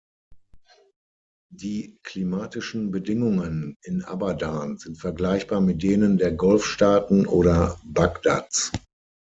[1.53, 8.71] Die klimatischen Bedingungen in Abadan sind vergleichbar mit denen der Golfstaaten oder Bagdads.